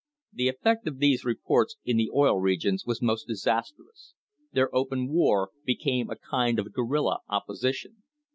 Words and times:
The 0.33 0.47
effect 0.47 0.87
of 0.87 0.97
these 0.97 1.23
reports 1.23 1.75
in 1.85 1.95
the 1.97 2.09
Oil 2.09 2.39
Regions 2.41 2.87
was 2.87 3.03
most 3.03 3.27
disastrous. 3.27 4.15
Their 4.51 4.73
open 4.75 5.07
war 5.09 5.51
became 5.63 6.09
a 6.09 6.15
kind 6.15 6.57
of 6.57 6.73
guerilla 6.73 7.19
opposition. 7.29 8.01